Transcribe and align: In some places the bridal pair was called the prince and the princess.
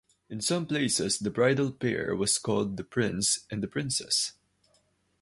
In 0.31 0.41
some 0.41 0.65
places 0.65 1.19
the 1.19 1.29
bridal 1.29 1.71
pair 1.71 2.15
was 2.15 2.39
called 2.39 2.75
the 2.75 2.83
prince 2.83 3.45
and 3.51 3.61
the 3.61 3.67
princess. 3.67 4.33